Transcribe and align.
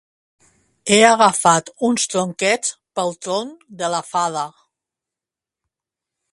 He 0.93 0.97
agafat 1.09 1.69
uns 1.89 2.07
tronquets 2.15 2.73
pel 2.95 3.13
tron 3.27 3.55
de 3.83 3.93
la 3.97 4.03
fada 4.11 4.49